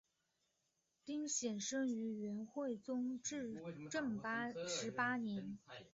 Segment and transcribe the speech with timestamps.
[1.05, 3.61] 丁显生于元惠宗至
[3.91, 4.19] 正
[4.67, 5.59] 十八年。